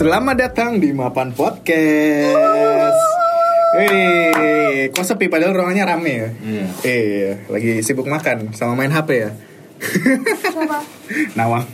[0.00, 3.04] Selamat datang di Mapan Podcast.
[3.76, 6.28] Hei, kok sepi padahal ruangannya rame ya?
[6.40, 6.64] Iya.
[6.80, 9.30] Eh, lagi sibuk makan sama main HP ya?
[10.40, 10.80] Siapa?
[11.36, 11.68] Nawang.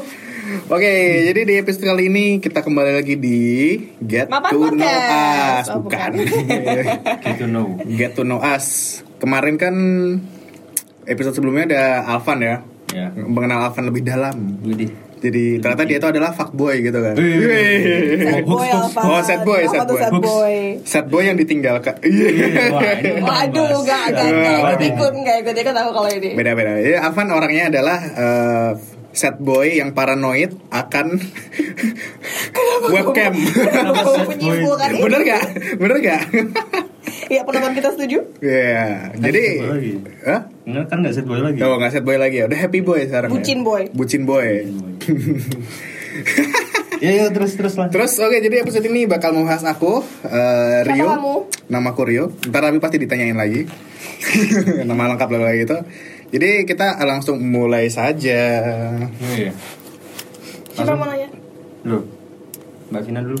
[0.74, 0.92] Oke,
[1.24, 5.62] jadi di episode kali ini kita kembali lagi di Get Mapan to Know Podcast.
[5.62, 6.10] Us, Oh, bukan.
[7.22, 7.78] Gitu no.
[7.86, 8.66] Get to Know Us.
[9.22, 9.74] Kemarin kan
[11.06, 12.56] episode sebelumnya ada Alvan ya,
[12.90, 13.14] Ya.
[13.14, 14.58] mengenal Alvan lebih dalam.
[14.58, 15.03] Widih.
[15.24, 17.16] Jadi ternyata dia itu adalah fuckboy gitu kan.
[17.16, 19.00] Sad boy apa?
[19.00, 19.96] Oh, sad boy, sad boy.
[19.96, 20.54] sad boy?
[20.84, 21.96] Sad boy yang ditinggalkan.
[23.24, 26.36] Waduh, gak, gak, gak ikut gak ikut ikut aku kalau ini.
[26.36, 26.76] Beda-beda.
[26.76, 28.70] Ya, Alvan orangnya adalah eh,
[29.16, 31.16] sad boy yang paranoid akan
[32.92, 33.32] webcam.
[35.00, 35.42] Bener gak?
[35.80, 36.22] Bener gak?
[37.32, 38.18] Iya, penonton kita setuju?
[38.44, 39.08] Iya.
[39.16, 39.92] Jadi, boy lagi.
[40.24, 40.40] Hah?
[40.64, 41.58] Enggak kan enggak set boy lagi.
[41.64, 42.44] Oh, nggak sad boy lagi ya.
[42.48, 43.28] Udah happy boy sekarang.
[43.30, 43.34] ya?
[43.36, 43.82] Bucin boy.
[43.92, 44.48] Bucin boy.
[46.98, 47.90] Ya ya terus terus lah.
[47.90, 51.06] Terus oke jadi episode ini bakal membahas aku Siapa Rio.
[51.10, 51.34] kamu?
[51.68, 52.24] Nama aku Rio.
[52.44, 53.66] Ntar tapi pasti ditanyain lagi.
[54.88, 55.76] Nama lengkap lah gitu.
[56.30, 58.62] Jadi kita langsung mulai saja.
[59.36, 59.52] Iya.
[60.72, 60.96] Siapa Langsung.
[60.96, 61.28] mau nanya?
[61.84, 62.02] Loh.
[62.88, 63.38] Mbak Vina dulu.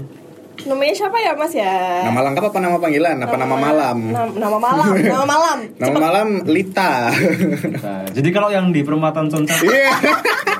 [0.64, 2.06] Namanya siapa ya mas ya?
[2.06, 3.16] Nama lengkap apa nama panggilan?
[3.18, 3.98] Apa nama, malam?
[4.12, 5.58] Nama, nama malam, nama malam.
[5.76, 7.10] Nama malam Lita.
[7.74, 9.92] Nah, jadi kalau yang di perempatan Concat Iya.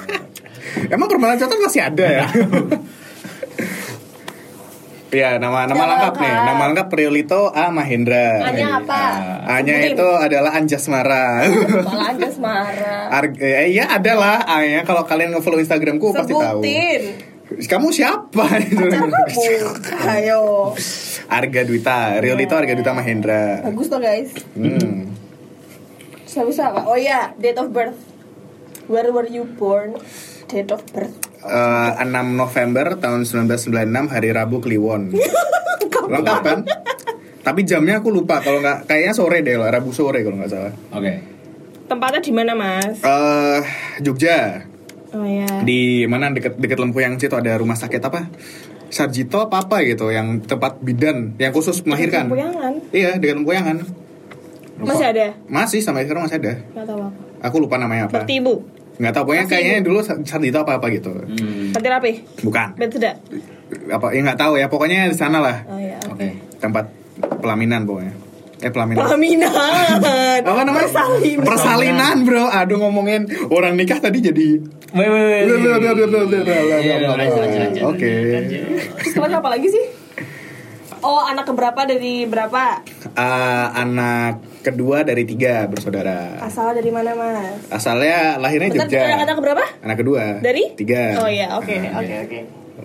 [0.91, 2.27] Emang permanen contoh masih ada ya?
[5.15, 6.35] Iya, nama nama Nama lengkap nih.
[6.35, 8.43] Nama lengkap Priolito A Mahendra.
[8.43, 9.03] Hanya apa?
[9.45, 9.95] A-nya Sebutin.
[9.95, 11.27] itu adalah Anjasmara.
[11.87, 13.03] Malah Anjas marah.
[13.13, 16.61] Arg eh, iya ada lah A-nya kalau kalian nge-follow Instagramku pasti tahu.
[16.65, 17.03] Sebutin.
[17.45, 18.47] Kamu siapa?
[18.57, 19.15] Pacar kamu.
[20.11, 20.73] Ayo.
[21.29, 23.63] Arga Dwita, Riolito Arga Dwita Mahendra.
[23.63, 24.33] Bagus tuh guys.
[24.57, 25.13] Hmm.
[26.25, 26.89] Siapa siapa?
[26.89, 28.01] Oh iya, date of birth.
[28.89, 29.95] Where were you born?
[30.47, 31.15] Date of birth.
[31.45, 35.13] Eh, 6 November tahun 1996 hari Rabu Kliwon.
[36.13, 36.59] Lengkap kan?
[37.45, 40.73] Tapi jamnya aku lupa kalau nggak kayaknya sore deh lah, Rabu sore kalau nggak salah.
[40.91, 41.13] Oke.
[41.85, 42.97] Tempatnya di mana mas?
[43.05, 43.61] Eh
[44.01, 44.65] Jogja
[45.15, 45.47] Oh ya.
[45.63, 48.33] di mana deket deket Lempuyang situ ada rumah sakit apa?
[48.89, 52.27] Sarjito apa apa gitu yang tempat bidan yang khusus melahirkan.
[52.33, 52.73] Lempuyangan?
[52.91, 53.77] Iya, dekat Lempuyangan.
[54.81, 55.27] Masih ada?
[55.47, 56.53] Masih sampai sekarang masih ada.
[56.75, 57.21] Gak tahu apa.
[57.45, 58.25] Aku lupa namanya apa.
[58.25, 58.65] Bakti ibu.
[58.95, 61.11] Nggak tahu pokoknya Masih kayaknya dulu Sarjito apa apa gitu.
[61.11, 61.75] Hmm.
[61.75, 62.13] Bakti rapi.
[62.47, 62.69] Bukan.
[62.79, 63.11] Betul
[63.91, 65.99] Apa ya nggak tahu ya pokoknya di sana lah Oh ya.
[66.07, 66.39] Oke.
[66.63, 66.87] tempat
[67.43, 68.15] pelaminan pokoknya.
[68.63, 69.03] Eh pelaminan.
[69.03, 69.51] Pelaminan.
[70.47, 70.87] apa namanya?
[70.87, 71.45] Persalinan.
[71.45, 72.47] Persalinan, Bro.
[72.49, 74.63] Aduh ngomongin orang nikah tadi jadi.
[74.95, 75.43] Iya.
[77.83, 78.13] Oke.
[79.03, 79.85] Terus kemarin apa lagi sih?
[81.05, 82.81] Oh anak keberapa dari berapa?
[83.13, 86.41] Eh, anak kedua dari tiga bersaudara.
[86.41, 87.69] Asal dari mana mas?
[87.69, 89.05] Asalnya lahirnya Bentar, Jogja.
[89.05, 89.65] anak, anak keberapa?
[89.85, 90.23] Anak kedua.
[90.41, 90.65] Dari?
[90.73, 91.21] Tiga.
[91.21, 92.39] Oh iya oke oke oke.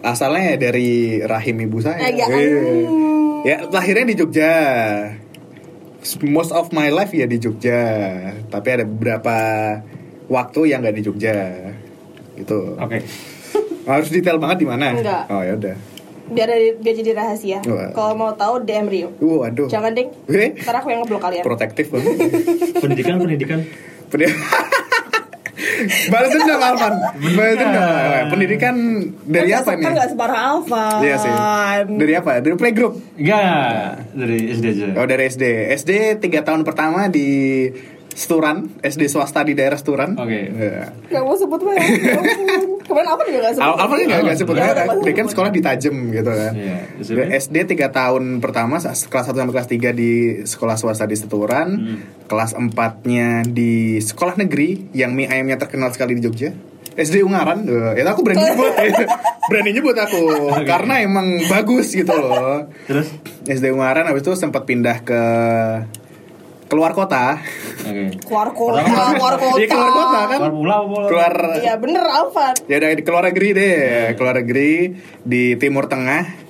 [0.03, 2.03] Asalnya dari rahim ibu saya.
[2.03, 2.19] Eh,
[3.47, 3.57] ya.
[3.71, 4.51] Lahirnya di Jogja.
[6.23, 7.81] Most of my life ya di Jogja.
[8.51, 9.35] Tapi ada beberapa
[10.27, 11.35] waktu yang nggak di Jogja.
[12.35, 12.75] Gitu.
[12.75, 13.03] Oke.
[13.89, 14.93] Harus detail banget di mana?
[14.93, 15.23] Enggak.
[15.31, 15.75] Oh ya udah.
[16.29, 17.59] Biar biar jadi rahasia.
[17.91, 19.09] Kalau mau tahu DM Rio.
[19.17, 19.65] Uh, aduh.
[19.65, 20.09] Jangan ding.
[20.25, 21.43] Ntar aku yang ngeblok kalian.
[21.43, 22.15] protektif banget.
[22.83, 23.59] Pendidikan pendidikan.
[24.07, 24.29] Pedi-
[26.09, 26.93] Balas dendam Alvan.
[27.33, 27.83] Balas dendam.
[27.83, 28.75] Eh, Pendidikan
[29.23, 29.85] dari Kan apa nih?
[29.85, 30.97] Kan nggak separah Alvan.
[30.99, 31.31] Iya sih.
[31.95, 32.31] Dari apa?
[32.39, 32.93] Dari playgroup.
[33.15, 34.85] Enggak, dari SD aja.
[34.95, 35.43] Oh dari SD.
[35.73, 37.67] SD tiga tahun pertama di
[38.19, 40.19] Sturan, SD swasta di daerah Sturan.
[40.19, 40.51] Oke.
[40.51, 40.91] Ya.
[40.91, 41.87] Gak mau sebut merek.
[41.87, 42.19] Ya.
[42.83, 43.63] Kemarin apa juga gak sebut?
[43.63, 44.87] Al Alvan nggak nggak sebut merek.
[45.07, 46.51] Dia kan sekolah di Tajem gitu kan.
[46.51, 46.77] Iya,
[47.39, 47.55] SD?
[47.71, 50.11] Tiga tahun pertama kelas 1 sampai kelas 3 di
[50.43, 51.67] sekolah swasta di Seturan.
[51.79, 51.97] Hmm.
[52.27, 56.51] Kelas 4-nya di sekolah negeri yang mie ayamnya terkenal sekali di Jogja.
[56.99, 58.75] SD Ungaran, itu aku berani nyebut,
[59.49, 62.67] berani nyebut aku karena emang bagus gitu loh.
[62.91, 63.07] Terus?
[63.47, 65.21] SD Ungaran habis itu sempat pindah ke
[66.69, 67.41] keluar kota.
[67.81, 68.21] Oke.
[68.21, 69.57] Keluar kota, keluar kota.
[69.57, 70.39] Iya keluar kota kan.
[70.39, 71.07] Keluar pulau, pulau.
[71.07, 72.53] Keluar Iya bener Alvan.
[72.63, 73.77] ya udah di keluar negeri deh,
[74.15, 74.71] keluar negeri
[75.19, 76.47] di Timur Tengah.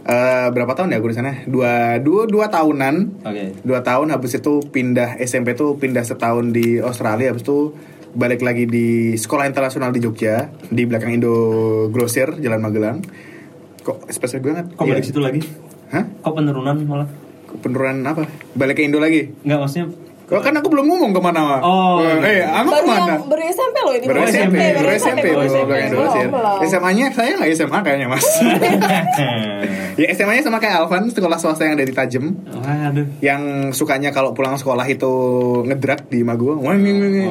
[0.00, 1.44] Eh, berapa tahun ya aku di sana?
[1.44, 3.20] Dua, dua, dua tahunan.
[3.20, 3.44] Oke.
[3.60, 7.76] Dua tahun habis itu pindah SMP tuh pindah setahun di Australia habis itu
[8.10, 11.34] balik lagi di sekolah internasional di Jogja di belakang Indo
[11.88, 12.98] Grosir Jalan Magelang.
[13.80, 14.72] Kok spesial banget?
[14.72, 15.08] Kok balik Iya.
[15.10, 15.40] situ lagi?
[15.90, 16.04] Hah?
[16.18, 17.08] Kok penurunan malah?
[17.56, 18.22] Penurunan apa?
[18.54, 19.26] Balik ke Indo lagi?
[19.42, 19.86] Enggak maksudnya
[20.30, 21.58] Oh, kan aku belum ngomong ke mana.
[21.58, 22.54] Oh, eh, iya.
[22.54, 23.02] aku baru ke mana?
[23.10, 26.58] yang baru SMP loh ini Baru baru SMP, baru baru SMP, belum.
[26.62, 28.26] SMA-nya saya nggak SMA kayaknya mas.
[29.98, 32.30] ya SMA-nya sama kayak Alvan, sekolah swasta yang ada di Tajem.
[32.46, 33.06] Waduh.
[33.18, 33.42] Yang
[33.74, 35.10] sukanya kalau pulang sekolah itu
[35.66, 36.54] ngedrak di Magu.
[36.56, 37.22] Wah, ini, ini,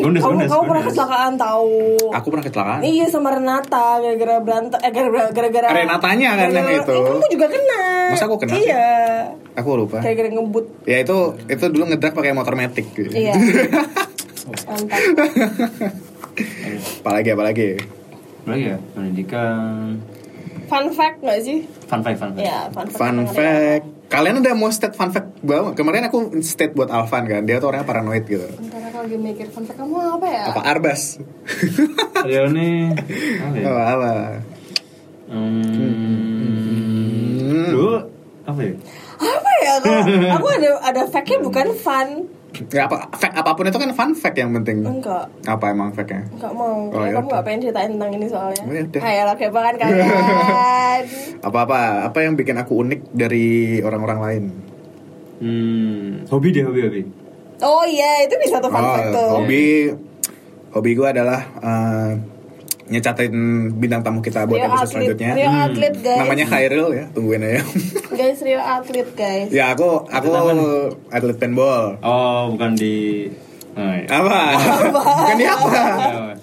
[0.00, 1.76] kamu, gundes, kamu pernah kecelakaan tahu
[2.10, 2.80] Aku pernah kecelakaan.
[2.80, 6.94] Iya sama Renata gara-gara berantem eh gara-gara gara-gara Renatanya kan yang gara-gara- itu.
[6.94, 7.82] Eh, kamu juga kena.
[8.10, 8.54] Masa aku kena?
[8.56, 8.88] Iya.
[9.60, 10.00] Aku lupa.
[10.00, 10.88] Gara-gara ngebut.
[10.88, 11.16] Ya itu
[11.46, 12.88] itu dulu ngedrak pakai motor metik.
[12.96, 13.12] gitu.
[13.12, 13.36] Iya.
[14.66, 14.98] Mantap.
[17.04, 17.68] apalagi apalagi.
[18.48, 20.00] Lagi ya pendidikan.
[20.70, 21.66] Fun fact gak sih?
[21.90, 22.46] Fun fact, fun fact.
[22.46, 22.98] Iya, fun fact.
[22.98, 23.84] Fun fact.
[24.10, 25.74] Kalian udah mau state fun fact bawa?
[25.74, 27.42] Kemarin aku state buat Alvan kan.
[27.46, 28.46] Dia tuh orangnya paranoid gitu.
[28.46, 30.42] Ntar aku lagi mikir fun fact kamu apa ya?
[30.50, 31.18] Apa Arbas?
[32.26, 32.94] Ayo nih.
[33.42, 33.66] Apa ya?
[33.66, 34.10] apa apa?
[35.30, 36.30] Hmm.
[37.70, 37.94] Dulu
[38.46, 38.72] apa ya?
[39.20, 39.49] Apa
[39.80, 40.00] ya?
[40.02, 42.08] Kalau aku ada ada fact-nya bukan fun.
[42.68, 44.82] Ya apa fact apa pun itu kan fun fact yang penting.
[44.82, 45.30] Enggak.
[45.44, 46.26] Apa emang factnya?
[46.28, 46.66] Enggak mau.
[46.84, 47.32] Oh, Kayak ya kamu udah.
[47.32, 48.62] gak pengen ceritain tentang ini soalnya.
[48.62, 49.00] Oh, ya udah.
[49.00, 51.00] Ayolah kebangan kalian.
[51.40, 51.78] Apa apa?
[52.04, 54.44] Apa yang bikin aku unik dari orang-orang lain?
[55.38, 56.26] Hmm.
[56.26, 57.02] Hobi deh, hobi, hobi.
[57.60, 59.28] oh iya, itu bisa tuh fun Oh, fact tuh.
[59.36, 59.64] hobi
[60.70, 62.10] hobi gue adalah eh,
[62.90, 63.32] nyecatin
[63.72, 65.30] bintang tamu kita buat episode atlet, selanjutnya.
[65.32, 66.18] Rio atlet guys.
[66.18, 67.62] Namanya Khairil ya, tungguin aja.
[68.20, 69.48] Guys, Rio atlet guys.
[69.48, 70.28] ya aku aku
[71.08, 71.84] Atlet apa paintball.
[72.02, 73.30] Oh, bukan di.
[73.72, 74.04] Oh, iya.
[74.10, 74.38] Apa?
[74.90, 75.70] Bukan di apa?
[75.70, 76.34] Oh,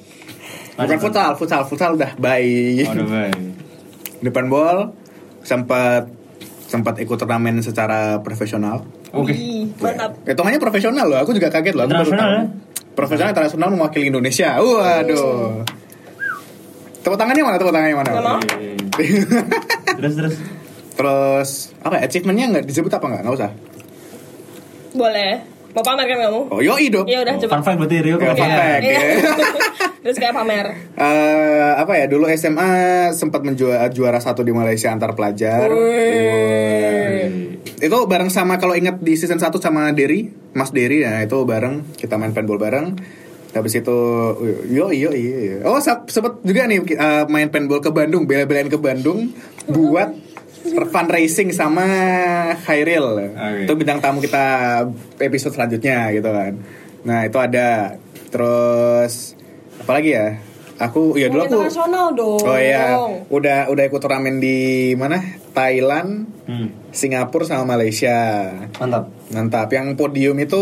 [0.80, 2.42] Bukan futsal, futsal, futsal udah bye.
[2.88, 3.36] Oh, udah baik.
[4.24, 4.96] Di paintball
[5.44, 6.08] sempat
[6.66, 8.88] sempat ikut turnamen secara profesional.
[9.12, 9.36] Oke.
[9.36, 10.16] Wih, mantap.
[10.24, 11.84] Hitungannya profesional loh, aku juga kaget loh.
[11.86, 12.34] Aku baru Internasional tahu.
[12.34, 12.44] ya?
[12.92, 14.50] Profesional internasional mewakili Indonesia.
[14.58, 15.62] Waduh.
[17.08, 17.56] Tepuk tangannya mana?
[17.56, 18.12] Tepuk tangannya mana?
[18.20, 18.36] Mau.
[20.04, 20.36] terus terus.
[21.00, 21.50] Terus
[21.80, 22.04] apa?
[22.04, 23.22] ya, Achievementnya nggak disebut apa nggak?
[23.24, 23.52] Nggak usah.
[24.92, 25.40] Boleh.
[25.72, 26.42] Mau pamer kan kamu?
[26.52, 27.08] Oh yoi dong.
[27.08, 27.52] Ya udah Oh, coba.
[27.56, 28.84] fun fact berarti Rio Ya, fun fact.
[28.84, 28.92] Iya.
[28.92, 29.24] ya.
[30.04, 30.66] Terus kayak pamer.
[31.00, 32.12] Eh, apa ya?
[32.12, 32.72] Dulu SMA
[33.16, 35.72] sempat menjuara juara satu di Malaysia antar pelajar.
[35.72, 37.56] Wih.
[37.80, 41.88] Itu bareng sama kalau ingat di season 1 sama Derry, Mas Derry ya itu bareng
[41.96, 43.00] kita main paintball bareng.
[43.58, 43.98] Habis itu
[44.70, 45.66] yo yo iya.
[45.66, 49.34] Oh sempet juga nih eh, main paintball ke Bandung, bela-belain ke Bandung
[49.68, 50.14] buat
[50.92, 51.86] fundraising sama
[52.64, 53.34] Khairil.
[53.34, 53.66] Oke.
[53.66, 54.86] Itu bintang tamu kita
[55.20, 56.54] episode selanjutnya gitu kan.
[57.08, 57.96] Nah, itu ada.
[58.28, 59.34] Terus
[59.80, 60.28] apalagi ya?
[60.78, 62.38] Aku ya dulu aku internasional dong.
[62.38, 62.94] Oh iya,
[63.34, 65.18] udah udah ikut turnamen di mana?
[65.58, 66.70] Thailand, Hmm.
[66.94, 68.54] Singapura sama Malaysia.
[68.78, 69.10] Mantap.
[69.34, 69.68] Mantap.
[69.74, 70.62] Yang podium itu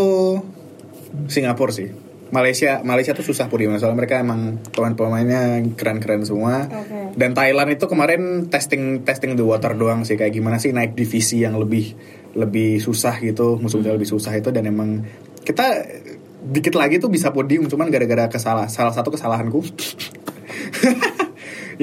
[1.28, 1.92] Singapura sih.
[2.34, 6.66] Malaysia Malaysia tuh susah podium soalnya mereka emang pemain-pemainnya keren-keren semua.
[6.66, 7.14] Oke.
[7.14, 11.46] Dan Thailand itu kemarin testing testing the water doang sih kayak gimana sih naik divisi
[11.46, 11.94] yang lebih
[12.34, 15.06] lebih susah gitu, musuhnya lebih susah itu dan emang
[15.46, 15.86] kita
[16.46, 19.66] dikit lagi tuh bisa podium cuman gara-gara kesalah salah satu kesalahanku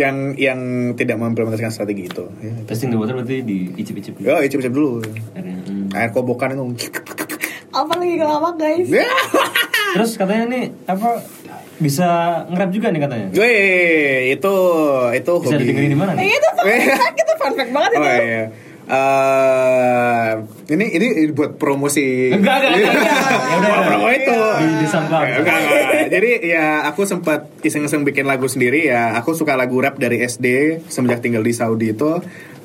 [0.02, 0.60] yang yang
[1.00, 2.28] tidak mengimplementasikan strategi itu.
[2.44, 2.52] Ya.
[2.68, 4.28] Testing the water berarti di icip-icip dulu.
[4.28, 5.00] Yo, icip-icip dulu.
[5.38, 5.96] Airnya, hmm.
[5.96, 6.90] Air kobokan itu.
[7.74, 8.92] Apa lagi kelawak guys?
[9.94, 11.22] Terus katanya nih apa
[11.78, 12.08] bisa
[12.48, 13.28] nge-rap juga nih katanya.
[13.32, 14.56] Wih, itu
[15.12, 15.62] itu Bisa hobi.
[15.62, 16.26] didengerin di mana nih?
[16.32, 18.10] itu fun fact, itu fun fact banget Oh itu.
[18.24, 18.44] iya.
[18.84, 20.32] Eh,
[20.70, 22.30] ini ini buat promosi.
[22.30, 22.94] Enggak, enggak, enggak.
[22.94, 23.14] Iya.
[23.54, 24.38] Ya udah, promo itu.
[24.60, 25.60] Di, di enggak, enggak.
[26.10, 29.16] Jadi ya aku sempat iseng-iseng bikin lagu sendiri ya.
[29.16, 30.46] Aku suka lagu rap dari SD
[30.88, 32.20] semenjak tinggal di Saudi itu.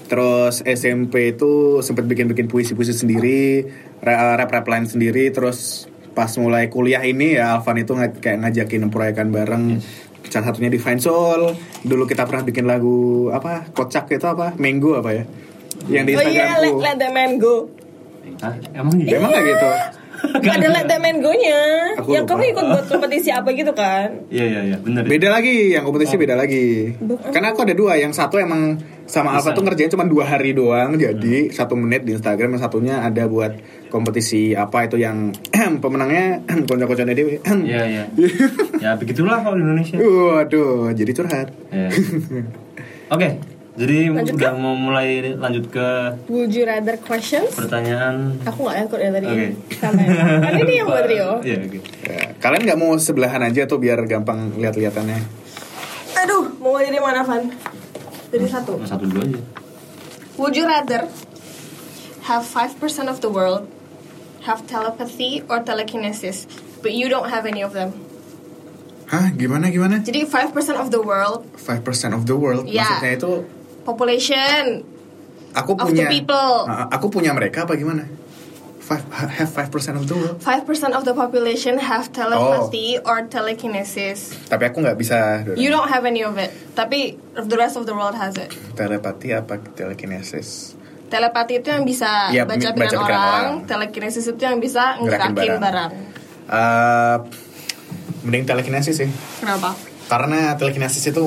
[0.08, 3.68] Terus SMP itu sempat bikin-bikin puisi-puisi sendiri,
[4.00, 5.28] ra- rap-rap lain sendiri.
[5.28, 5.84] Terus
[6.18, 9.78] pas mulai kuliah ini ya Alvan itu kayak ngajakin proyekan bareng.
[10.26, 11.54] Salah satunya di Fine Soul.
[11.80, 13.70] Dulu kita pernah bikin lagu apa?
[13.70, 14.58] Kocak itu apa?
[14.58, 15.24] Mango apa ya?
[15.86, 16.26] Yang di Oh iya,
[16.58, 16.78] let, Instagramku.
[16.82, 17.54] let the man go.
[18.42, 18.54] Hah?
[18.74, 19.16] Emang iya?
[19.16, 19.68] Emang gak gitu?
[20.50, 21.58] Ada let the man go-nya.
[21.96, 22.34] Aku Yang lupa.
[22.34, 24.26] kamu ikut buat kompetisi apa gitu kan?
[24.28, 25.06] Iya iya iya, bener.
[25.06, 25.08] ya.
[25.08, 26.20] Beda lagi, yang kompetisi Oh.
[26.20, 26.66] beda lagi.
[27.30, 31.00] Karena aku ada dua, yang satu emang sama Alfa tuh ngerjain cuma dua hari doang,
[31.00, 33.56] jadi satu menit di Instagram, yang satunya ada buat
[33.88, 35.32] kompetisi apa itu yang
[35.82, 37.40] pemenangnya konco-konconya dewe.
[37.68, 38.04] Iya iya.
[38.78, 39.96] ya begitulah kalau di Indonesia.
[39.96, 41.48] Waduh, jadi curhat.
[41.72, 41.88] Ya.
[43.16, 43.40] Oke,
[43.78, 45.88] jadi Lanjut udah mau mulai lanjut ke
[46.26, 47.54] Would you rather questions?
[47.54, 48.36] pertanyaan.
[48.42, 49.26] Aku gak ikut ya tadi.
[49.30, 49.46] Oke.
[49.78, 50.06] Santai.
[50.42, 51.30] Kan ini yang buat Rio.
[51.48, 51.78] Iya oke.
[52.04, 55.18] Ya, kalian nggak mau sebelahan aja tuh biar gampang lihat-lihatannya.
[56.18, 57.46] Aduh, mau dari mana Van?
[58.28, 58.76] Dari satu.
[58.76, 59.40] Nah, Satu dulu aja.
[60.38, 61.08] Would you rather
[62.24, 63.66] have 5% of the world
[64.44, 66.46] have telepathy or telekinesis,
[66.80, 67.90] but you don't have any of them?
[69.08, 70.04] Hah, gimana gimana?
[70.04, 72.84] Jadi 5% of the world 5% of the world, Ya.
[72.84, 73.32] maksudnya itu
[73.82, 74.84] population
[75.56, 76.68] aku Of punya the people.
[76.92, 78.04] Aku punya mereka apa gimana?
[78.88, 80.40] Five, have 5% of the world.
[80.40, 84.32] 5% of the population have telepathy or telekinesis.
[84.48, 85.44] Tapi aku nggak bisa.
[85.44, 85.56] Dora.
[85.60, 86.48] You don't have any of it.
[86.72, 88.48] Tapi the rest of the world has it.
[88.72, 90.72] Telepati apa telekinesis?
[91.08, 93.20] Telepati itu yang bisa Iya, baca pikiran orang.
[93.20, 93.46] orang.
[93.64, 95.60] Telekinesis itu yang bisa Ngerakin barang.
[95.60, 95.90] barang.
[96.48, 97.16] Eh,
[98.24, 99.08] mending telekinesis sih.
[99.40, 99.76] Kenapa?
[100.08, 101.24] Karena telekinesis itu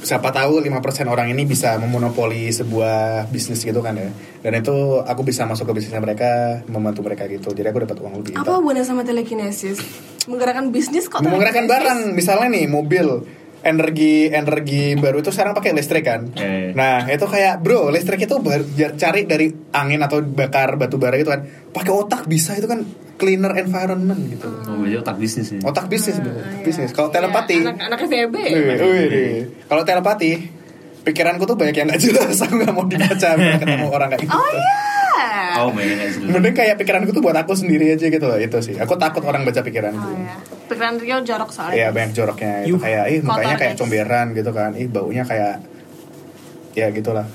[0.00, 0.70] siapa tahu 5%
[1.10, 4.14] orang ini bisa memonopoli sebuah bisnis gitu kan ya.
[4.40, 7.50] Dan itu aku bisa masuk ke bisnisnya mereka, membantu mereka gitu.
[7.50, 8.38] Jadi aku dapat uang lebih.
[8.38, 9.82] Apa hubungannya sama telekinesis?
[10.30, 11.74] Menggerakkan bisnis kok Menggerakkan telekinesis?
[11.74, 13.06] barang, misalnya nih mobil
[13.60, 16.32] energi energi baru itu sekarang pakai listrik kan.
[16.32, 16.72] Eh.
[16.72, 18.64] Nah itu kayak bro listrik itu bar-
[18.96, 21.44] cari dari angin atau bakar batu bara gitu kan.
[21.68, 22.80] Pakai otak bisa itu kan
[23.20, 24.48] cleaner environment gitu.
[24.64, 25.60] Oh, berarti otak bisnis ya.
[25.60, 26.64] Otak bisnis bro, Iya.
[26.64, 26.90] bisnis.
[26.90, 28.34] Kalau telepati, Iya, anak, anak FEB.
[28.34, 29.36] Wih, wih, wih.
[29.68, 30.30] Kalau telepati,
[31.02, 32.40] pikiranku tuh banyak yang gak jelas.
[32.48, 34.32] Aku gak mau dibaca ketemu orang kayak gitu.
[34.32, 34.78] Oh iya.
[35.60, 35.68] Oh.
[36.24, 38.40] Mending kayak pikiranku tuh buat aku sendiri aja gitu loh.
[38.40, 38.80] Itu sih.
[38.80, 40.00] Aku takut orang baca pikiranku.
[40.00, 40.40] Oh iya.
[40.64, 41.76] Pikiran Rio jorok soalnya.
[41.76, 42.64] Iya banyak joroknya.
[42.64, 43.80] Itu kayak, ih mukanya Kotor, kayak guys.
[43.82, 44.70] comberan gitu kan.
[44.72, 45.60] Ih baunya kayak,
[46.72, 47.26] ya gitulah.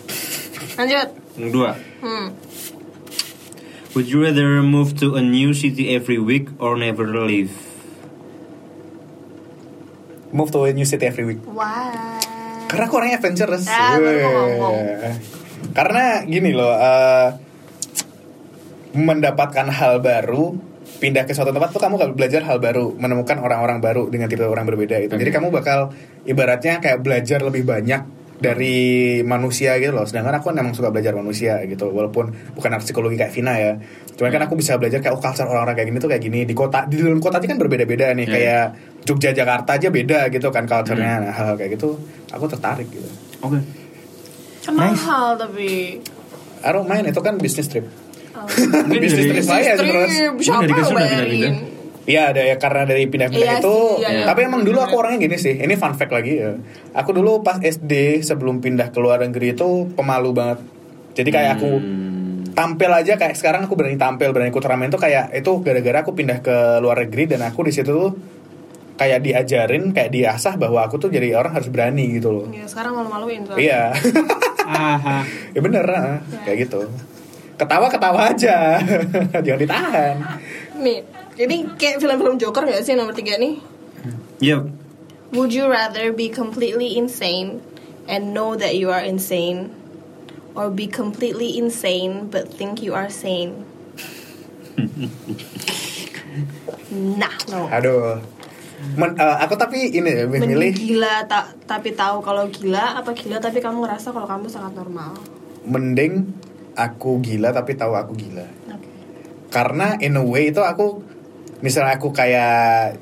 [0.76, 1.08] Lanjut.
[1.38, 1.70] Yang kedua.
[2.02, 2.28] Hmm.
[3.96, 7.56] Would you rather move to a new city every week or never leave?
[10.36, 11.40] Move to a new city every week.
[11.48, 11.96] Why?
[12.68, 13.72] Karena aku orangnya adventurous.
[13.72, 14.76] Ah, ngomong.
[15.72, 17.40] Karena gini loh, eh,
[19.00, 20.60] mendapatkan hal baru,
[21.00, 24.44] pindah ke suatu tempat tuh kamu gak belajar hal baru, menemukan orang-orang baru dengan tipe
[24.44, 25.16] orang berbeda itu.
[25.16, 25.40] Jadi Oke.
[25.40, 25.96] kamu bakal
[26.28, 28.76] ibaratnya kayak belajar lebih banyak dari
[29.24, 30.04] manusia gitu loh.
[30.04, 33.74] Sedangkan aku memang suka belajar manusia gitu, walaupun bukan anak psikologi kayak Vina ya.
[34.16, 36.56] Cuman kan aku bisa belajar kayak oh culture orang-orang kayak gini tuh kayak gini di
[36.56, 38.32] kota di dalam kota aja kan berbeda-beda nih Iya.
[38.32, 38.66] kayak
[39.06, 41.14] Jogja Jakarta aja beda gitu kan culture-nya.
[41.20, 42.00] Nah, hal kayak gitu
[42.32, 43.08] aku tertarik gitu.
[43.44, 43.60] Oke.
[44.64, 46.00] Kan mahal tapi.
[46.66, 47.86] I don't mind, itu kan bisnis trip.
[48.34, 48.48] Oh.
[48.92, 50.10] Bisnis trip saya terus.
[50.42, 51.56] siapa Nggak dikasih yang bayarin?
[52.06, 53.78] Iya ada ya karena dari pindah-pindah Iya itu.
[53.98, 54.26] sih, iya, iya.
[54.30, 55.58] Tapi emang dulu aku orangnya gini sih.
[55.58, 56.54] Ini fun fact lagi ya.
[56.94, 60.62] Aku dulu pas SD sebelum pindah ke luar negeri itu pemalu banget.
[61.18, 62.46] Jadi kayak aku Hmm.
[62.54, 66.14] tampil aja kayak sekarang aku berani tampil berani ikut turnamen tuh kayak itu gara-gara aku
[66.14, 68.14] pindah ke luar negeri dan aku di situ tuh
[68.96, 72.48] kayak diajarin kayak diasah bahwa aku tuh jadi orang harus berani gitu loh.
[72.48, 73.58] Iya, sekarang malu-maluin tuh.
[73.58, 73.92] Iya.
[74.66, 75.26] Aha.
[75.52, 76.22] ya bener ah.
[76.46, 76.86] kayak gitu.
[77.56, 78.78] Ketawa ketawa aja.
[79.46, 80.16] Jangan ditahan.
[80.76, 81.00] Nih,
[81.36, 83.60] jadi kayak film-film Joker gak sih nomor tiga nih?
[84.40, 84.72] Yep.
[85.36, 87.60] Would you rather be completely insane
[88.08, 89.76] and know that you are insane,
[90.56, 93.68] or be completely insane but think you are sane?
[97.20, 97.68] nah, no.
[97.68, 98.24] Aduh.
[98.96, 103.16] Men- eh, aku tapi ini ya, Mending memilih gila tak tapi tahu kalau gila apa
[103.16, 105.16] gila tapi kamu ngerasa kalau kamu sangat normal.
[105.66, 106.30] mending
[106.78, 108.46] aku gila tapi tahu aku gila.
[108.70, 108.88] Oke.
[109.50, 111.02] Karena in a way itu aku
[111.66, 113.02] misalnya aku kayak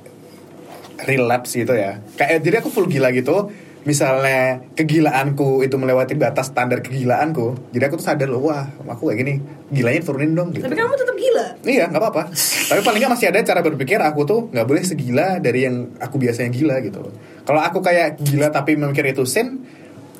[1.03, 2.00] relapse gitu ya.
[2.15, 3.51] Kayak jadi aku full gila gitu.
[3.84, 9.20] Misalnya kegilaanku itu melewati batas standar kegilaanku, jadi aku tuh sadar loh, wah, aku kayak
[9.20, 9.34] gini,
[9.75, 10.63] gilanya turunin dong gitu.
[10.63, 11.46] Tapi kamu tetap gila.
[11.67, 12.32] Iya, nggak apa-apa.
[12.72, 16.15] Tapi paling nggak masih ada cara berpikir aku tuh nggak boleh segila dari yang aku
[16.15, 17.12] biasanya gila gitu.
[17.43, 19.67] Kalau aku kayak gila tapi memikir itu sin,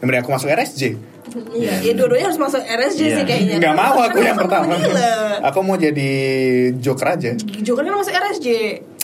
[0.04, 0.82] kemudian aku masuk RSJ.
[1.56, 3.16] Iya, ya dua-duanya harus masuk RSJ Iya.
[3.16, 3.56] sih kayaknya.
[3.64, 4.76] Nggak mau aku yang pertama.
[5.48, 6.10] Aku mau jadi
[6.76, 7.32] joker aja.
[7.64, 8.48] Joker kan masuk RSJ.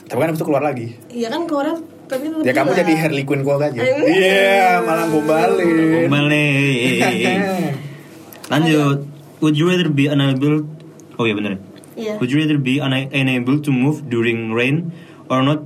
[0.05, 0.99] Tapi kan itu keluar lagi.
[1.07, 1.79] Iya kan keluar
[2.09, 3.79] tapi Ya kamu jadi Harley Quinn gua aja.
[3.79, 6.09] Iya, malah gue balik.
[6.09, 6.49] Kembali.
[8.51, 8.97] Lanjut.
[9.39, 10.67] Would you rather be unable?
[11.15, 11.63] Oh iya bener.
[11.95, 12.19] Iya.
[12.19, 14.91] Would you rather be una- unable to move during rain
[15.31, 15.63] or not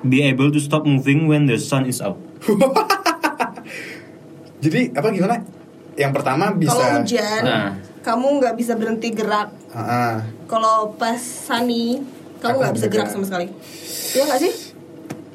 [0.00, 2.16] be able to stop moving when the sun is up?
[4.58, 5.36] Jadi apa gimana?
[5.94, 6.72] Yang pertama bisa.
[6.72, 7.70] Kalau hujan, Nah.
[8.00, 9.48] kamu nggak bisa berhenti gerak.
[9.70, 12.00] Ah, Kalau pas sunny,
[12.38, 13.46] kamu nggak bisa gerak sama sekali.
[14.12, 14.52] Iya nggak sih?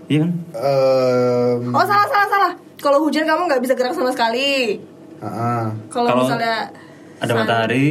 [0.07, 0.31] Iya kan?
[0.55, 2.51] em, Oh salah salah salah.
[2.77, 4.79] Kalau hujan kamu nggak bisa gerak sama sekali.
[5.19, 6.69] ah, Kalau Kalau misalnya
[7.17, 7.85] Ada sun- matahari,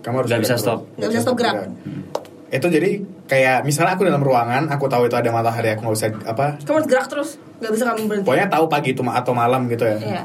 [0.00, 0.84] kamu harus nggak bisa stop.
[0.94, 1.56] Nggak bisa stop gerak.
[2.50, 2.90] Itu jadi
[3.24, 6.46] kayak misalnya aku dalam ruangan, aku tahu itu ada matahari, aku nggak bisa apa.
[6.60, 8.26] kamu harus gerak terus, nggak bisa kamu berhenti.
[8.26, 9.96] Pokoknya tahu pagi itu atau malam gitu ya.
[9.96, 10.22] Iya.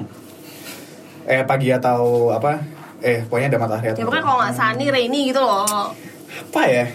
[1.30, 2.58] Eh pagi atau apa?
[3.00, 5.94] Eh pokoknya ada matahari atau Ya pokoknya kalau nggak sunny, rainy gitu loh.
[6.30, 6.86] apa ya?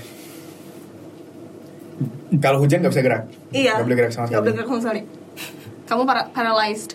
[2.37, 3.23] Kalau hujan nggak bisa gerak.
[3.51, 3.79] Iya.
[3.79, 4.43] Nggak boleh gerak sama Nggak sekali.
[4.43, 5.01] boleh gerak sama sekali.
[5.85, 6.91] Kamu para- paralyzed.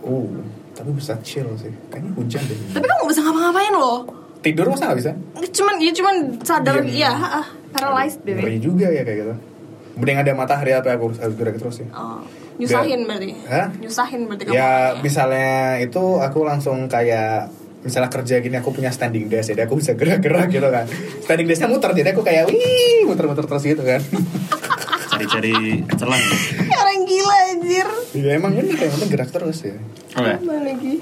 [0.00, 0.30] Uh,
[0.72, 1.72] tapi bisa chill sih.
[1.88, 2.58] Kayaknya hujan deh.
[2.72, 3.98] Tapi kamu nggak bisa ngapa-ngapain loh.
[4.38, 5.12] Tidur masa nggak bisa?
[5.50, 8.62] Cuman, ya cuman sadar, iya, ah, paralyzed Ngeri baby.
[8.62, 9.34] juga ya kayak gitu.
[9.98, 11.88] Mending ada matahari apa aku harus, harus gerak terus ya.
[11.90, 12.22] Oh,
[12.58, 13.32] nyusahin berarti.
[13.46, 13.66] Hah?
[13.78, 14.54] Nyusahin berarti kamu.
[14.58, 19.78] Ya misalnya itu aku langsung kayak misalnya kerja gini aku punya standing desk jadi aku
[19.78, 20.82] bisa gerak-gerak gitu kan
[21.22, 24.02] standing desknya muter jadi aku kayak wih muter-muter terus gitu kan
[25.08, 26.20] Cari-cari celah.
[26.84, 27.88] Orang gila anjir.
[28.14, 29.74] ya emang bener yang penting gerak terus ya
[30.14, 30.30] Oke.
[30.36, 30.94] Apa lagi?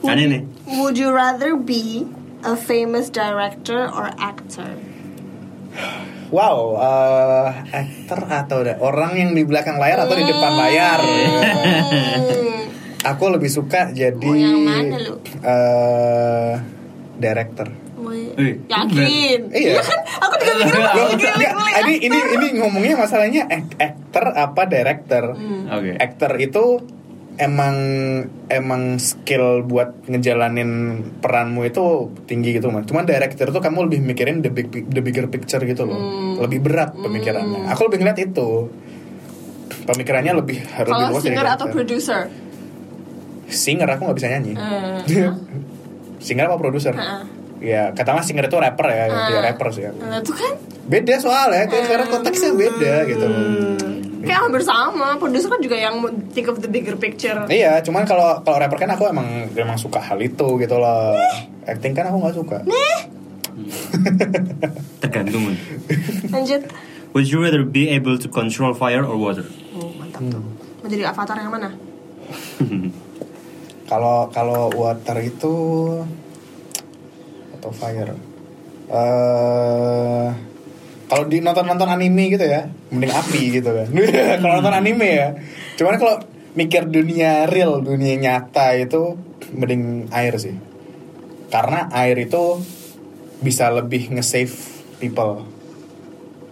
[0.00, 0.38] Kan ini.
[0.80, 2.08] Would you rather be
[2.40, 4.80] a famous director or actor?
[6.30, 12.62] wow eh, aktor atau orang yang di belakang layar atau di depan layar Hmm.
[13.10, 15.18] aku lebih suka jadi Mau yang mana lu?
[15.40, 16.52] eh,
[17.16, 17.68] director
[18.32, 19.52] Eh, Yakin?
[19.52, 19.76] Iya.
[19.78, 20.00] kan?
[20.24, 21.30] Aku juga mikir
[21.78, 25.68] ini ini ini ngomongnya masalahnya ak- aktor apa director Hmm.
[25.68, 25.94] Oke.
[25.96, 26.64] aktor itu
[27.40, 27.76] emang
[28.46, 30.70] emang skill buat ngejalanin
[31.18, 31.84] peranmu itu
[32.24, 32.84] tinggi gitu man.
[32.84, 35.96] Cuman director tuh kamu lebih mikirin the big the bigger picture gitu loh.
[35.96, 36.44] Hmm.
[36.44, 37.64] Lebih berat pemikirannya.
[37.72, 38.68] Aku lebih ngeliat itu.
[39.80, 41.72] Pemikirannya lebih harus lebih Kalau luas dari singer atau director.
[41.72, 42.20] producer?
[43.48, 44.52] Singer aku nggak bisa nyanyi.
[44.54, 44.98] Hmm.
[46.26, 46.92] Singer apa produser?
[46.92, 47.22] Heeh.
[47.60, 49.28] Ya, katakanlah singer itu rapper ya, Ah.
[49.28, 49.84] ya rapper sih.
[49.84, 50.00] aku.
[50.00, 50.52] Nah, itu kan
[50.84, 53.26] Beda soalnya, kayak karena konteksnya beda gitu.
[54.20, 55.16] Kayak hampir sama.
[55.16, 55.96] Producer kan juga yang
[56.30, 57.36] think of the bigger picture.
[57.48, 61.16] Iya, cuman kalau kalau rapper kan aku emang emang suka hal itu gitu loh.
[61.64, 62.58] Acting kan aku nggak suka.
[65.02, 65.56] Tergantung.
[66.30, 66.62] Lanjut.
[67.10, 69.44] Would you rather be able to control fire or water?
[69.74, 70.42] Oh, mantap tuh.
[70.80, 71.70] Mau jadi avatar yang mana?
[73.90, 75.54] Kalau kalau water itu
[77.58, 78.14] atau fire.
[78.90, 80.28] eh
[81.10, 83.88] kalau di nonton nonton anime gitu ya, mending api gitu kan.
[84.42, 85.28] kalau nonton anime ya.
[85.74, 86.22] Cuman kalau
[86.54, 89.18] mikir dunia real, dunia nyata itu
[89.50, 90.54] mending air sih.
[91.50, 92.62] Karena air itu
[93.42, 94.54] bisa lebih nge-save
[94.98, 95.42] people.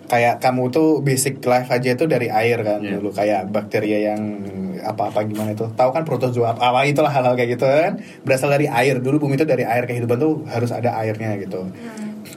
[0.09, 2.97] Kayak kamu tuh basic life aja itu dari air kan Iya.
[2.97, 4.41] dulu kayak bakteria yang
[4.81, 5.69] apa-apa gimana itu.
[5.69, 8.01] Tahu kan protozoa apa, apa itulah hal-hal kayak gitu kan.
[8.25, 8.99] Berasal dari air.
[8.99, 11.69] Dulu bumi itu dari air kehidupan tuh harus ada airnya gitu.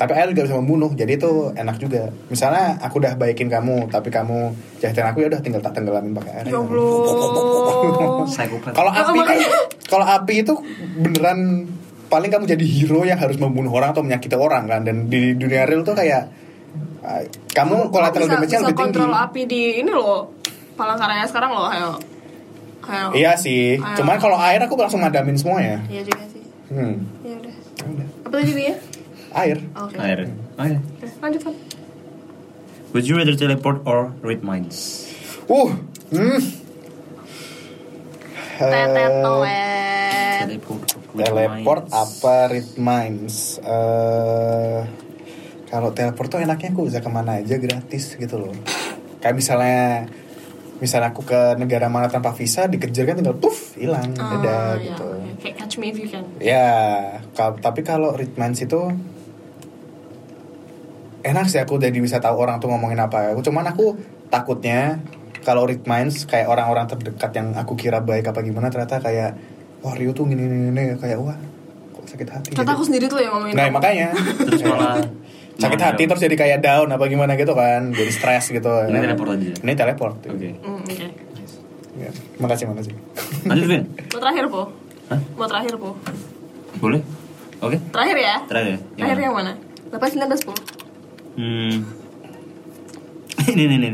[0.02, 0.90] Tapi air juga bisa membunuh.
[0.98, 2.10] Jadi itu enak juga.
[2.34, 4.50] Misalnya aku udah baikin kamu, tapi kamu
[4.82, 6.46] jahatin aku ya udah tinggal tak tenggelamin pakai air.
[6.50, 6.58] Ya.
[8.74, 9.38] Kalau Oh, api kan,
[9.86, 10.54] kalau api itu
[10.98, 11.70] beneran
[12.10, 15.64] paling kamu jadi hero yang harus membunuh orang atau menyakiti orang kan dan di dunia
[15.64, 16.28] real tuh kayak
[17.06, 17.24] ah,
[17.56, 18.98] kamu collateral bisa, damage-nya bisa lebih tinggi.
[19.00, 20.34] kontrol api di ini loh.
[20.76, 21.92] Palangkaraya sekarang loh, ayo.
[22.90, 23.08] Ayo.
[23.14, 24.02] Iya sih, Ayo.
[24.02, 25.78] cuman kalau air aku langsung madamin semuanya.
[25.86, 26.44] Iya juga sih.
[26.74, 27.06] Hmm.
[27.22, 27.56] Ya udah.
[27.86, 28.08] Udah.
[28.26, 28.76] Apa tadi ya?
[29.34, 29.58] Air.
[29.74, 29.96] Oke.
[29.96, 30.20] Air.
[30.54, 30.76] Oke.
[30.78, 31.56] Oke, Lanjut, Fan.
[32.92, 35.08] Would you rather teleport or read minds?
[35.48, 35.72] Uh.
[36.12, 36.40] Hmm.
[38.60, 39.48] Teleport.
[40.92, 41.94] or read teleport minds?
[41.94, 43.36] apa read minds?
[43.58, 44.80] Eh,
[45.68, 48.52] kalau teleport tuh enaknya aku bisa ke mana aja gratis gitu loh.
[49.20, 50.12] Kayak misalnya
[50.78, 54.84] misalnya aku ke negara mana tanpa visa dikejar kan tinggal puff hilang Oh, dadah iya.
[54.84, 55.08] gitu.
[55.40, 56.26] Kayak catch me if you can.
[56.38, 56.68] Ya,
[57.32, 58.92] ka- tapi kalau read minds itu
[61.22, 63.32] enak sih aku jadi bisa tahu orang tuh ngomongin apa.
[63.32, 65.02] Aku cuman aku takutnya
[65.42, 69.34] kalau read minds kayak orang-orang terdekat yang aku kira baik apa gimana ternyata kayak
[69.82, 70.84] wah Rio tuh gini gini, gini.
[70.96, 71.38] kayak wah
[71.92, 72.48] kok sakit hati.
[72.52, 74.08] Ternyata Jadi- aku sendiri tuh yang ngomongin Nah makanya
[74.46, 75.02] Terus malah
[75.62, 78.66] sakit hati terus jadi kayak down apa gimana gitu kan, jadi stres gitu.
[78.66, 79.50] Ini teleport aja.
[79.62, 80.16] Ini teleport.
[80.26, 80.50] Oke.
[80.58, 81.06] Hmm, Oke.
[81.92, 82.94] Ya, makasih makasih.
[83.46, 83.84] Lanjut Vin.
[84.10, 84.62] Mau terakhir, Po?
[85.12, 85.20] Hah?
[85.38, 85.94] Mau terakhir, Po?
[86.80, 87.02] Boleh?
[87.62, 87.78] Oke.
[87.94, 88.36] Terakhir ya?
[88.48, 88.80] Terakhir ya.
[88.96, 89.54] Terakhir yang mana?
[89.92, 90.54] 8, 19, Po?
[91.32, 91.88] Hmm.
[93.52, 93.90] ini ini ini.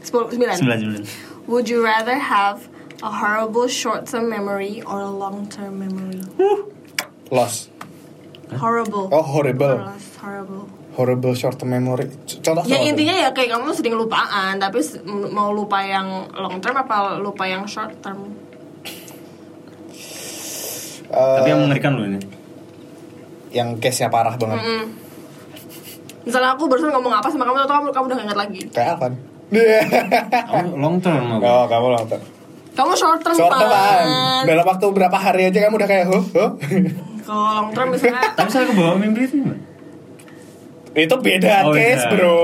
[0.00, 0.36] 10, 9.
[0.36, 1.02] Sembilan sembilan.
[1.46, 2.68] Would you rather have
[3.00, 6.20] a horrible short-term memory or a long-term memory?
[7.28, 7.68] Loss.
[8.54, 9.08] Horrible.
[9.10, 10.64] Oh horrible, Loss, horrible.
[10.94, 12.06] horrible short term memory.
[12.40, 14.78] Contoh Ya intinya ya kayak kamu sering lupaan, tapi
[15.32, 18.30] mau lupa yang long term apa lupa yang short term?
[21.04, 22.20] Eh, Tapi yang mengerikan loh ini.
[23.54, 24.58] yang case-nya parah banget.
[24.58, 24.82] Mm-mm.
[26.24, 28.60] Misalnya aku barusan ngomong apa sama kamu atau kamu kamu udah gak ingat lagi.
[28.68, 29.12] Kayak Alvan.
[30.42, 31.44] Kamu long term apa?
[31.44, 32.20] oh, kamu nonton.
[32.74, 34.06] Kamu short term Short term Pan.
[34.44, 36.50] Dalam waktu berapa hari aja kamu udah kayak, huh, huh?
[37.24, 39.38] Kalau long term misalnya Tapi saya kebawa mimpi itu?
[40.94, 42.10] Itu beda Oh, case, beda.
[42.10, 42.38] bro.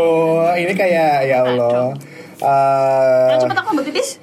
[0.54, 1.94] Ini kayak ya Allah.
[2.40, 4.16] Nah, Eh, cepet aku bertitis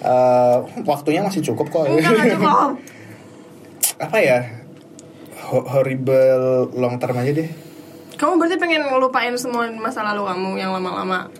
[0.00, 1.82] eh, waktunya masih cukup kok.
[1.84, 2.78] Enggak, enggak cukup
[4.06, 4.38] Apa ya?
[5.46, 6.40] Ho- horrible
[6.72, 7.50] long term aja deh.
[8.20, 11.32] Kamu berarti pengen ngelupain semua masa lalu kamu yang lama-lama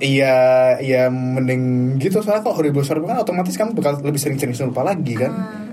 [0.00, 0.36] Iya,
[0.80, 5.12] iya mending gitu soalnya kalau horrible short kan otomatis kamu bakal lebih sering-sering lupa lagi
[5.12, 5.28] kan.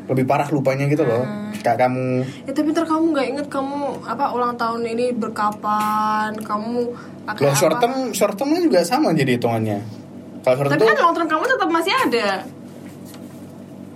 [0.08, 1.24] Lebih parah lupanya gitu loh.
[1.64, 6.92] Kayak kamu Ya tapi ntar kamu gak inget kamu apa ulang tahun ini berkapan Kamu
[7.24, 9.80] pakai Loh apa short term, short term juga sama jadi hitungannya.
[10.44, 12.28] Kalau short Tapi term kan long term kamu tetap masih ada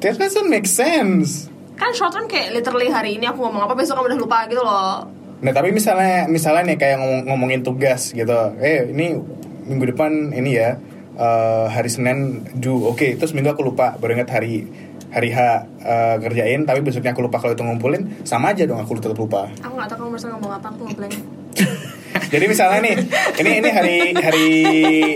[0.01, 1.47] that doesn't make sense.
[1.77, 4.61] kan short term kayak literally hari ini aku ngomong apa besok kamu udah lupa gitu
[4.61, 9.17] loh Nah tapi misalnya misalnya nih kayak ngomong, ngomongin tugas gitu, eh ini
[9.65, 10.77] minggu depan ini ya
[11.17, 14.69] eh, hari Senin do, oke terus minggu aku lupa baru ingat hari
[15.11, 15.39] hari H
[15.81, 19.51] eh, ngerjain tapi besoknya aku lupa kalau itu ngumpulin sama aja dong aku tetap lupa.
[19.59, 21.15] aku nggak tahu kamu barusan ngomong apa aku ngeblank
[22.11, 22.95] Jadi misalnya nih
[23.43, 24.49] ini ini hari hari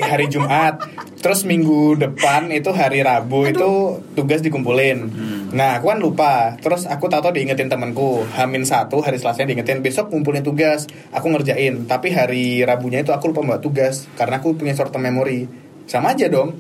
[0.04, 0.80] hari Jumat
[1.20, 5.12] terus minggu depan itu hari Rabu itu tugas dikumpulin.
[5.56, 6.34] Nah aku kan lupa.
[6.60, 8.28] Terus aku tahu-tahu diingetin temanku.
[8.36, 10.84] Hamin satu hari Selasa diingetin besok kumpulin tugas.
[11.16, 11.88] Aku ngerjain.
[11.88, 15.48] Tapi hari Rabunya itu aku lupa bawa tugas karena aku punya short term memory.
[15.88, 16.60] Sama aja dong.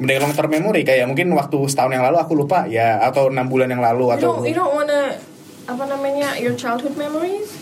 [0.00, 0.88] Mending long term memory.
[0.88, 2.64] Kayak mungkin waktu setahun yang lalu aku lupa.
[2.64, 5.20] Ya atau enam bulan yang lalu you atau don't you don't wanna
[5.68, 7.52] apa namanya your childhood memories?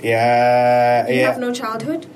[0.00, 1.36] Ya you ya.
[1.36, 2.08] have no childhood?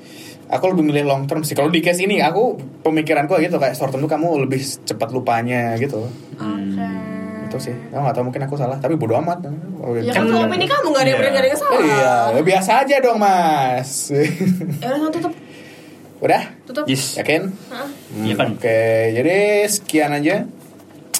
[0.48, 1.52] Aku lebih milih long term sih.
[1.52, 3.60] Kalau di case ini aku pemikiranku gitu.
[3.60, 6.08] Kayak short term tuh kamu lebih cepat lupanya gitu.
[6.40, 7.13] Oke
[7.54, 7.74] itu sih.
[7.94, 8.82] Aku nggak tahu mungkin aku salah.
[8.82, 9.46] Tapi bodo amat.
[9.78, 11.78] Oh, ya kan kalau ini kamu nggak ada yang benar nggak ada yang salah.
[11.78, 13.90] Iya ya biasa aja dong mas.
[14.82, 15.32] Ya udah tutup.
[16.18, 16.42] Udah?
[16.66, 16.84] Tutup.
[16.90, 17.14] Yes.
[17.14, 17.54] yakin?
[17.70, 17.86] Hah?
[17.86, 18.48] Hmm, Iya kan?
[18.58, 18.82] Oke,
[19.14, 19.38] jadi
[19.70, 20.48] sekian aja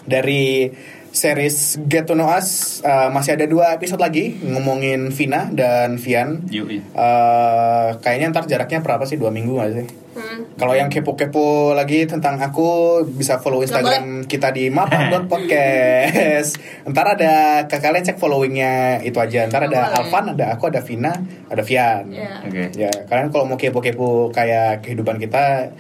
[0.09, 0.73] dari
[1.15, 2.83] series Get to Know Us.
[2.83, 6.43] Uh, masih ada dua episode lagi ngomongin Vina dan Vian.
[6.91, 9.15] Uh, kayaknya ntar jaraknya berapa sih?
[9.15, 9.87] Dua minggu gak sih?
[10.15, 10.47] Hmm.
[10.55, 16.55] Kalau yang kepo-kepo lagi tentang aku bisa follow Instagram kita di mapa.podcast.
[16.91, 19.51] Ntar ada ke kalian cek followingnya itu aja.
[19.51, 19.99] Ntar ada Boleh.
[19.99, 21.19] Alvan, ada aku, ada Vina,
[21.51, 22.15] ada Vian.
[22.15, 22.47] Ya.
[22.47, 22.71] Oke.
[22.79, 25.75] Ya, kalian kalau mau kepo-kepo kayak kehidupan kita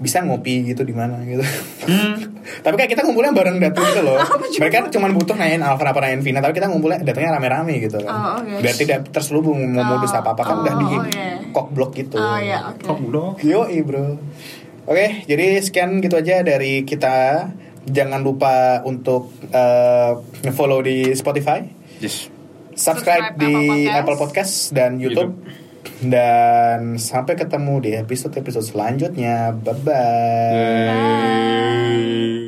[0.00, 1.44] bisa ngopi gitu di mana gitu.
[1.84, 2.16] Hmm.
[2.64, 4.16] tapi kayak kita ngumpulnya bareng datu gitu loh.
[4.60, 8.10] Mereka cuma butuh nanyain Alvan apa nanyain Vina, tapi kita ngumpulnya datangnya rame-rame gitu kan.
[8.10, 8.64] Oh, oke.
[8.64, 11.26] Biar tidak terselubung mau modus Oh, apa-apa kan udah di oh, oke.
[11.52, 12.16] kok blok gitu.
[12.18, 13.28] oh ya oke Kok udah?
[13.44, 14.16] Yo, bro.
[14.90, 17.46] Oke, jadi sekian gitu aja dari kita.
[17.80, 20.12] Jangan lupa untuk eh,
[20.44, 21.64] nge-follow di Spotify,
[22.00, 22.28] Yes.
[22.76, 23.54] subscribe, Subscribe di
[23.88, 25.36] Apple Apple Podcast dan YouTube.
[26.00, 29.52] Dan sampai ketemu di episode-episode selanjutnya.
[29.52, 30.88] Bye-bye.
[30.88, 32.39] Bye.